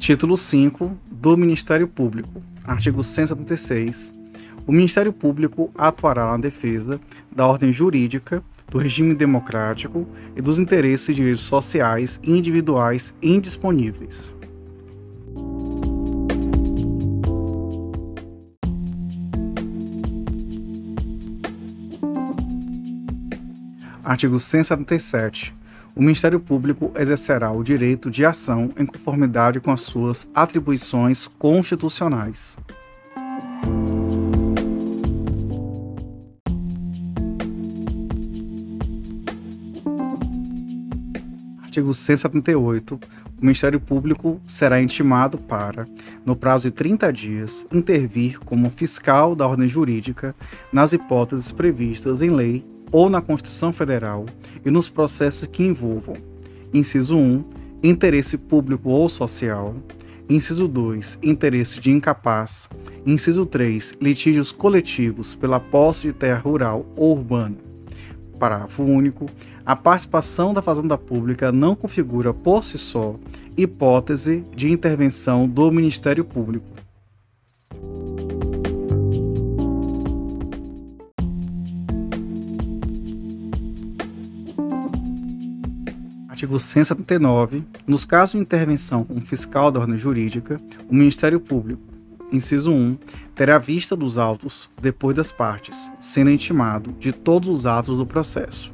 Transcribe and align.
Título 0.00 0.34
5 0.38 0.98
do 1.10 1.36
Ministério 1.36 1.86
Público. 1.86 2.42
Artigo 2.64 3.04
176. 3.04 4.14
O 4.66 4.72
Ministério 4.72 5.12
Público 5.12 5.70
atuará 5.76 6.24
na 6.32 6.38
defesa 6.38 6.98
da 7.30 7.46
ordem 7.46 7.70
jurídica, 7.70 8.42
do 8.70 8.78
regime 8.78 9.14
democrático 9.14 10.08
e 10.34 10.40
dos 10.40 10.58
interesses 10.58 11.10
e 11.10 11.14
direitos 11.14 11.42
sociais 11.42 12.18
e 12.22 12.30
individuais 12.30 13.14
indisponíveis. 13.20 14.34
Artigo 24.02 24.40
177. 24.40 25.59
O 25.94 26.00
Ministério 26.00 26.38
Público 26.38 26.92
exercerá 26.96 27.50
o 27.50 27.64
direito 27.64 28.10
de 28.10 28.24
ação 28.24 28.70
em 28.78 28.86
conformidade 28.86 29.60
com 29.60 29.72
as 29.72 29.80
suas 29.80 30.28
atribuições 30.34 31.26
constitucionais. 31.26 32.56
Artigo 41.62 41.94
178. 41.94 42.94
O 42.94 43.00
Ministério 43.40 43.80
Público 43.80 44.40
será 44.46 44.82
intimado 44.82 45.38
para, 45.38 45.86
no 46.26 46.36
prazo 46.36 46.68
de 46.68 46.72
30 46.72 47.12
dias, 47.12 47.66
intervir 47.72 48.38
como 48.40 48.68
fiscal 48.70 49.34
da 49.34 49.46
ordem 49.46 49.68
jurídica 49.68 50.34
nas 50.72 50.92
hipóteses 50.92 51.50
previstas 51.50 52.22
em 52.22 52.30
lei 52.30 52.64
ou 52.90 53.10
na 53.10 53.20
Constituição 53.20 53.72
Federal 53.72 54.26
e 54.64 54.70
nos 54.70 54.88
processos 54.88 55.48
que 55.50 55.62
envolvam: 55.62 56.16
inciso 56.72 57.16
1, 57.16 57.44
interesse 57.82 58.36
público 58.36 58.90
ou 58.90 59.08
social, 59.08 59.74
inciso 60.28 60.68
2, 60.68 61.18
interesse 61.22 61.80
de 61.80 61.90
incapaz, 61.90 62.68
inciso 63.06 63.46
3, 63.46 63.94
litígios 64.00 64.52
coletivos 64.52 65.34
pela 65.34 65.60
posse 65.60 66.08
de 66.08 66.12
terra 66.12 66.40
rural 66.40 66.86
ou 66.96 67.12
urbana 67.12 67.70
Parágrafo 68.40 68.82
único. 68.82 69.26
A 69.64 69.76
participação 69.76 70.54
da 70.54 70.62
Fazenda 70.62 70.96
Pública 70.96 71.52
não 71.52 71.76
configura 71.76 72.32
por 72.32 72.64
si 72.64 72.78
só 72.78 73.14
hipótese 73.56 74.42
de 74.56 74.72
intervenção 74.72 75.46
do 75.46 75.70
Ministério 75.70 76.24
Público. 76.24 76.66
Artigo 86.40 86.58
179. 86.58 87.64
Nos 87.86 88.06
casos 88.06 88.32
de 88.32 88.38
intervenção 88.38 89.04
com 89.04 89.20
fiscal 89.20 89.70
da 89.70 89.78
ordem 89.78 89.98
jurídica, 89.98 90.58
o 90.88 90.94
Ministério 90.94 91.38
Público, 91.38 91.82
inciso 92.32 92.72
1, 92.72 92.96
terá 93.34 93.58
vista 93.58 93.94
dos 93.94 94.16
autos 94.16 94.70
depois 94.80 95.14
das 95.14 95.30
partes, 95.30 95.92
sendo 96.00 96.30
intimado 96.30 96.92
de 96.98 97.12
todos 97.12 97.46
os 97.46 97.66
atos 97.66 97.98
do 97.98 98.06
processo. 98.06 98.72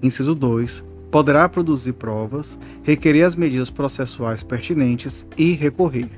Inciso 0.00 0.36
2, 0.36 0.84
poderá 1.10 1.48
produzir 1.48 1.94
provas, 1.94 2.56
requerer 2.84 3.26
as 3.26 3.34
medidas 3.34 3.70
processuais 3.70 4.44
pertinentes 4.44 5.26
e 5.36 5.50
recorrer. 5.50 6.08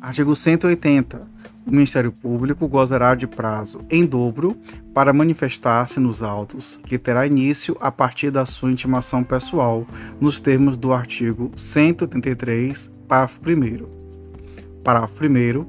Artigo 0.00 0.34
180. 0.34 1.31
O 1.72 1.74
Ministério 1.74 2.12
Público 2.12 2.68
gozará 2.68 3.14
de 3.14 3.26
prazo 3.26 3.80
em 3.88 4.04
dobro 4.04 4.54
para 4.92 5.10
manifestar-se 5.10 5.98
nos 5.98 6.22
autos, 6.22 6.78
que 6.84 6.98
terá 6.98 7.26
início 7.26 7.74
a 7.80 7.90
partir 7.90 8.30
da 8.30 8.44
sua 8.44 8.70
intimação 8.70 9.24
pessoal, 9.24 9.86
nos 10.20 10.38
termos 10.38 10.76
do 10.76 10.92
artigo 10.92 11.50
183, 11.56 12.92
parágrafo 13.08 13.40
1. 13.48 14.82
Parágrafo 14.84 15.24
1. 15.24 15.66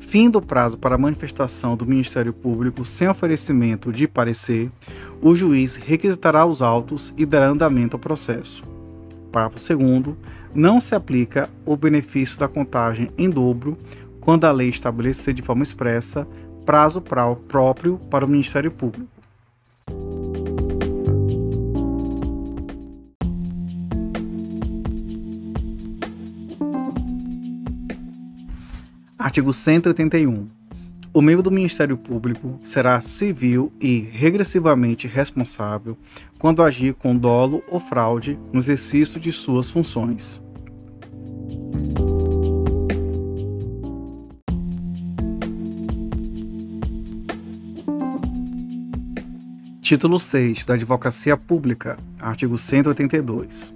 Fim 0.00 0.28
do 0.28 0.42
prazo 0.42 0.78
para 0.78 0.98
manifestação 0.98 1.76
do 1.76 1.86
Ministério 1.86 2.32
Público 2.32 2.84
sem 2.84 3.08
oferecimento 3.08 3.92
de 3.92 4.08
parecer, 4.08 4.68
o 5.22 5.32
juiz 5.36 5.76
requisitará 5.76 6.44
os 6.44 6.60
autos 6.60 7.14
e 7.16 7.24
dará 7.24 7.46
andamento 7.46 7.94
ao 7.94 8.00
processo. 8.00 8.64
Parágrafo 9.30 9.76
2. 9.76 10.16
Não 10.52 10.80
se 10.80 10.94
aplica 10.94 11.48
o 11.64 11.76
benefício 11.76 12.40
da 12.40 12.48
contagem 12.48 13.10
em 13.16 13.28
dobro 13.28 13.76
quando 14.26 14.44
a 14.44 14.50
lei 14.50 14.68
estabelecer 14.68 15.32
de 15.32 15.40
forma 15.40 15.62
expressa 15.62 16.26
prazo 16.64 17.00
próprio 17.00 17.96
para 18.10 18.24
o 18.24 18.28
Ministério 18.28 18.72
Público. 18.72 19.08
Artigo 29.16 29.54
181. 29.54 30.48
O 31.14 31.22
membro 31.22 31.44
do 31.44 31.52
Ministério 31.52 31.96
Público 31.96 32.58
será 32.60 33.00
civil 33.00 33.72
e 33.80 34.00
regressivamente 34.10 35.06
responsável 35.06 35.96
quando 36.36 36.64
agir 36.64 36.94
com 36.94 37.16
dolo 37.16 37.62
ou 37.68 37.78
fraude 37.78 38.36
no 38.52 38.58
exercício 38.58 39.20
de 39.20 39.30
suas 39.30 39.70
funções. 39.70 40.44
Título 49.86 50.18
6 50.18 50.64
da 50.64 50.74
Advocacia 50.74 51.36
Pública, 51.36 51.96
artigo 52.18 52.58
182. 52.58 53.72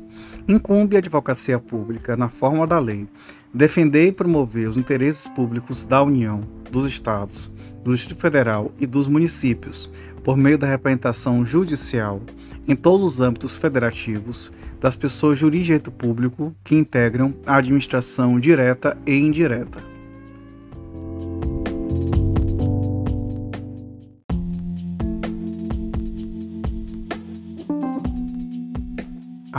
Incumbe 0.48 0.96
a 0.96 0.98
advocacia 0.98 1.56
pública, 1.60 2.16
na 2.16 2.28
forma 2.28 2.66
da 2.66 2.80
lei, 2.80 3.06
defender 3.54 4.08
e 4.08 4.12
promover 4.12 4.68
os 4.68 4.76
interesses 4.76 5.28
públicos 5.28 5.84
da 5.84 6.02
União, 6.02 6.40
dos 6.68 6.84
Estados, 6.84 7.48
do 7.84 7.94
Distrito 7.94 8.20
Federal 8.20 8.72
e 8.80 8.88
dos 8.88 9.06
municípios, 9.06 9.88
por 10.24 10.36
meio 10.36 10.58
da 10.58 10.66
representação 10.66 11.46
judicial, 11.46 12.20
em 12.66 12.74
todos 12.74 13.14
os 13.14 13.20
âmbitos 13.20 13.54
federativos, 13.54 14.50
das 14.80 14.96
pessoas 14.96 15.38
de 15.38 15.48
direito 15.48 15.92
público 15.92 16.52
que 16.64 16.74
integram 16.74 17.32
a 17.46 17.58
administração 17.58 18.40
direta 18.40 18.98
e 19.06 19.14
indireta 19.14 19.89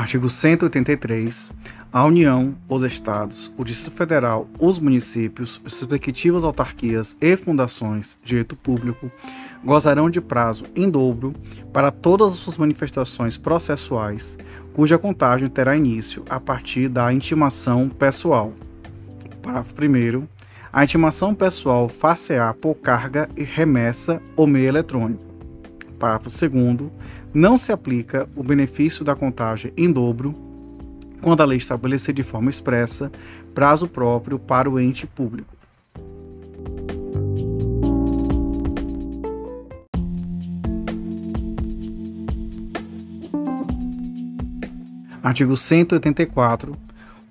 Artigo 0.02 0.32
183. 0.32 1.54
A 1.94 2.04
União, 2.04 2.56
os 2.68 2.82
Estados, 2.82 3.54
o 3.56 3.64
Distrito 3.64 3.96
Federal, 3.96 4.48
os 4.58 4.80
municípios, 4.80 5.62
as 5.64 5.80
respectivas 5.80 6.44
autarquias 6.44 7.16
e 7.22 7.38
fundações 7.38 8.18
de 8.24 8.30
direito 8.30 8.56
público 8.56 9.12
gozarão 9.64 10.10
de 10.10 10.20
prazo 10.20 10.66
em 10.76 10.90
dobro 10.90 11.36
para 11.72 11.92
todas 11.92 12.34
as 12.34 12.40
suas 12.40 12.58
manifestações 12.58 13.38
processuais, 13.38 14.40
cuja 14.74 14.98
contagem 14.98 15.48
terá 15.48 15.78
início 15.78 16.26
a 16.28 16.40
partir 16.40 16.90
da 16.90 17.14
intimação 17.14 17.88
pessoal. 17.88 18.54
Parágrafo 19.44 19.76
1. 19.80 20.28
A 20.74 20.84
intimação 20.84 21.36
pessoal 21.36 21.88
far-se-á 21.88 22.56
por 22.56 22.74
carga 22.74 23.30
e 23.38 23.44
remessa 23.44 24.20
ou 24.36 24.48
meio 24.48 24.68
eletrônico. 24.68 25.31
Parágrafo 26.02 26.30
2 26.30 26.92
não 27.32 27.60
se 27.60 27.72
aplica 27.72 28.28
o 28.36 28.42
benefício 28.42 29.06
da 29.06 29.16
contagem 29.16 29.72
em 29.78 29.92
dobro 29.92 30.34
quando 31.22 31.42
a 31.42 31.46
lei 31.46 31.60
estabelecer 31.60 32.16
de 32.16 32.24
forma 32.24 32.50
expressa 32.50 33.12
prazo 33.54 33.88
próprio 33.88 34.40
para 34.40 34.68
o 34.68 34.80
ente 34.80 35.06
público. 35.06 35.56
Artigo 45.22 45.56
184. 45.56 46.76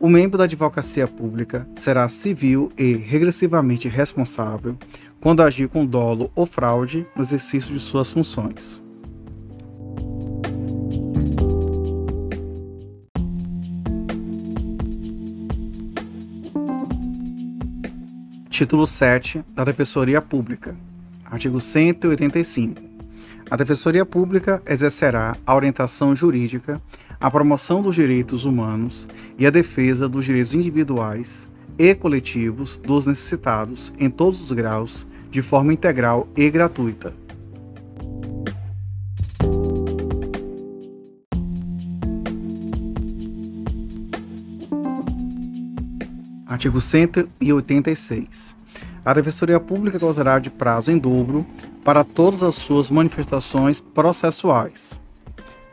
O 0.03 0.09
membro 0.09 0.39
da 0.39 0.45
advocacia 0.45 1.07
pública 1.07 1.69
será 1.75 2.09
civil 2.09 2.73
e 2.79 2.95
regressivamente 2.95 3.87
responsável 3.87 4.75
quando 5.21 5.43
agir 5.43 5.69
com 5.69 5.85
dolo 5.85 6.33
ou 6.35 6.47
fraude 6.47 7.07
no 7.15 7.21
exercício 7.21 7.75
de 7.75 7.81
suas 7.81 8.09
funções. 8.09 8.81
Título 18.49 18.87
7 18.87 19.45
da 19.55 19.65
Defensoria 19.65 20.23
Pública. 20.23 20.75
Artigo 21.27 21.61
185. 21.61 22.90
A 23.51 23.57
Defensoria 23.57 24.07
Pública 24.07 24.63
exercerá 24.67 25.37
a 25.47 25.55
orientação 25.55 26.15
jurídica, 26.15 26.81
a 27.21 27.31
promoção 27.31 27.83
dos 27.83 27.95
direitos 27.95 28.45
humanos 28.45 29.09
e 29.39 29.47
a 29.47 29.51
defesa 29.51 30.09
dos 30.09 30.25
direitos 30.25 30.55
individuais 30.55 31.49
e 31.79 31.95
coletivos 31.95 32.77
dos 32.77 33.07
necessitados 33.07 33.93
em 33.99 34.11
todos 34.11 34.41
os 34.41 34.53
graus, 34.53 35.07
de 35.31 35.43
forma 35.43 35.73
integral 35.73 36.29
e 36.37 36.51
gratuita. 36.51 37.15
Artigo 46.47 46.81
186. 46.81 48.57
A 49.05 49.15
Defensoria 49.15 49.59
Pública 49.59 49.99
gozará 49.99 50.39
de 50.39 50.51
prazo 50.51 50.93
em 50.93 50.99
dobro 50.99 51.47
para 51.85 52.05
todas 52.05 52.43
as 52.43 52.55
suas 52.57 52.91
manifestações 52.91 53.81
processuais. 53.81 55.01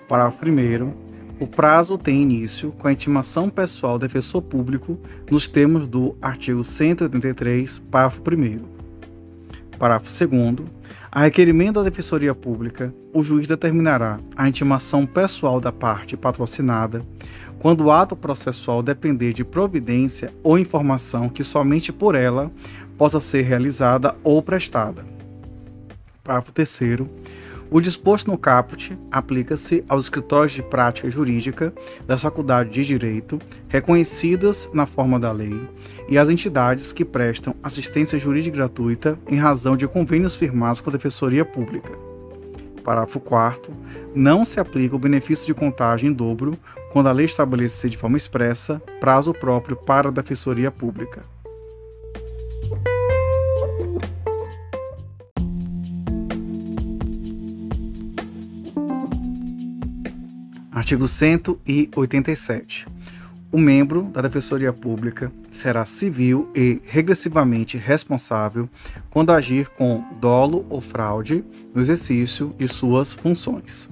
Parágrafo 0.07 0.45
1. 0.45 1.07
O 1.39 1.45
prazo 1.45 1.97
tem 1.97 2.21
início 2.21 2.71
com 2.71 2.87
a 2.87 2.91
intimação 2.91 3.49
pessoal 3.49 3.99
do 3.99 4.07
defensor 4.07 4.41
público 4.41 4.97
nos 5.29 5.47
termos 5.47 5.87
do 5.87 6.15
artigo 6.21 6.63
183, 6.63 7.79
parágrafo 7.91 8.21
1. 8.21 8.59
Parágrafo 9.77 10.27
2. 10.27 10.69
A 11.11 11.21
requerimento 11.21 11.75
da 11.75 11.83
Defensoria 11.83 12.35
Pública, 12.35 12.93
o 13.13 13.23
juiz 13.23 13.47
determinará 13.47 14.19
a 14.35 14.47
intimação 14.47 15.05
pessoal 15.05 15.59
da 15.59 15.71
parte 15.71 16.17
patrocinada 16.17 17.01
quando 17.59 17.85
o 17.85 17.91
ato 17.91 18.15
processual 18.15 18.83
depender 18.83 19.33
de 19.33 19.43
providência 19.43 20.33
ou 20.43 20.59
informação 20.59 21.29
que 21.29 21.43
somente 21.43 21.91
por 21.91 22.13
ela 22.13 22.51
possa 22.97 23.19
ser 23.19 23.43
realizada 23.43 24.15
ou 24.23 24.41
prestada. 24.41 25.16
Parágrafo 26.27 26.51
3. 26.51 26.81
O 27.71 27.79
disposto 27.79 28.29
no 28.29 28.37
caput 28.37 28.97
aplica-se 29.09 29.83
aos 29.87 30.05
escritórios 30.05 30.51
de 30.51 30.61
prática 30.61 31.09
jurídica 31.09 31.73
da 32.05 32.17
Faculdade 32.17 32.69
de 32.69 32.83
Direito, 32.83 33.39
reconhecidas 33.69 34.69
na 34.73 34.85
forma 34.85 35.17
da 35.17 35.31
lei, 35.31 35.57
e 36.09 36.17
às 36.17 36.27
entidades 36.27 36.91
que 36.91 37.05
prestam 37.05 37.55
assistência 37.63 38.19
jurídica 38.19 38.57
gratuita 38.57 39.17
em 39.29 39.37
razão 39.37 39.77
de 39.77 39.87
convênios 39.87 40.35
firmados 40.35 40.81
com 40.81 40.89
a 40.89 40.93
Defensoria 40.93 41.45
Pública. 41.45 41.91
Parágrafo 42.83 43.21
4. 43.21 43.73
Não 44.13 44.43
se 44.43 44.59
aplica 44.59 44.95
o 44.95 44.99
benefício 44.99 45.45
de 45.45 45.53
contagem 45.53 46.09
em 46.09 46.13
dobro 46.13 46.57
quando 46.91 47.07
a 47.07 47.11
lei 47.13 47.25
estabelecer 47.25 47.89
de 47.89 47.97
forma 47.97 48.17
expressa 48.17 48.81
prazo 48.99 49.33
próprio 49.33 49.77
para 49.77 50.09
a 50.09 50.11
Defensoria 50.11 50.71
Pública. 50.71 51.23
Artigo 60.77 61.07
187. 61.07 62.85
O 63.51 63.57
membro 63.57 64.03
da 64.13 64.21
Defensoria 64.21 64.71
Pública 64.71 65.31
será 65.49 65.83
civil 65.85 66.51
e 66.55 66.79
regressivamente 66.85 67.79
responsável 67.79 68.69
quando 69.09 69.31
agir 69.31 69.69
com 69.69 70.05
dolo 70.21 70.67
ou 70.69 70.79
fraude 70.79 71.43
no 71.73 71.81
exercício 71.81 72.53
de 72.59 72.67
suas 72.67 73.11
funções. 73.11 73.89